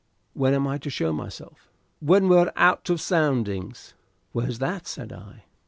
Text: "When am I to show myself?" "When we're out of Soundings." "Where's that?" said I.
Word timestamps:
"When 0.33 0.55
am 0.55 0.65
I 0.65 0.79
to 0.79 0.89
show 0.89 1.13
myself?" 1.13 1.69
"When 1.99 2.27
we're 2.27 2.51
out 2.55 2.89
of 2.89 2.99
Soundings." 2.99 3.93
"Where's 4.31 4.57
that?" 4.57 4.87
said 4.87 5.13
I. 5.13 5.43